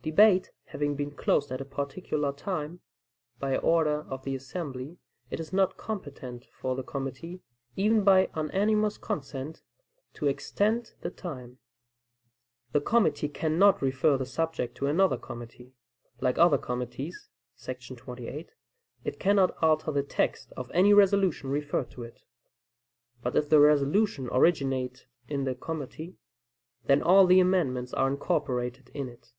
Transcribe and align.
Debate 0.00 0.50
having 0.66 0.94
been 0.96 1.10
closed 1.10 1.52
at 1.52 1.60
a 1.60 1.66
particular 1.66 2.32
time 2.32 2.80
by 3.38 3.58
order 3.58 4.06
of 4.08 4.24
the 4.24 4.34
assembly, 4.34 4.96
it 5.30 5.38
is 5.38 5.52
not 5.52 5.76
competent 5.76 6.46
for 6.46 6.74
the 6.76 6.82
committee, 6.84 7.42
even 7.76 8.02
by 8.02 8.30
unanimous 8.34 8.96
consent, 8.96 9.60
to 10.14 10.26
extend 10.26 10.94
the 11.02 11.10
time. 11.10 11.58
The 12.72 12.80
committee 12.80 13.28
cannot 13.28 13.82
refer 13.82 14.16
the 14.16 14.24
subject 14.24 14.76
to 14.76 14.86
another 14.86 15.18
committee. 15.18 15.74
Like 16.22 16.38
other 16.38 16.58
committees[§ 16.58 17.28
28], 17.98 18.52
it 19.04 19.18
cannot 19.20 19.62
alter 19.62 19.92
the 19.92 20.02
text 20.04 20.52
of 20.56 20.70
any 20.72 20.94
resolution 20.94 21.50
referred 21.50 21.90
to 21.90 22.04
it; 22.04 22.22
but 23.22 23.36
if 23.36 23.50
the 23.50 23.60
resolution 23.60 24.30
originated 24.32 25.04
in 25.28 25.44
the 25.44 25.54
committee, 25.56 26.16
then 26.86 27.02
all 27.02 27.26
the 27.26 27.40
amendments 27.40 27.92
are 27.92 28.08
incorporated 28.08 28.90
in 28.94 29.10
it. 29.10 29.34